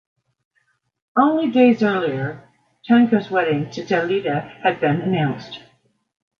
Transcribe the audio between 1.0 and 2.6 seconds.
Only days earlier,